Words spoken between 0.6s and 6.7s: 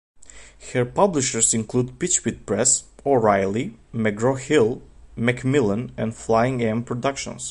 Her publishers include Peachpit Press, O'Reilly, McGraw-Hill, Macmillan, and Flying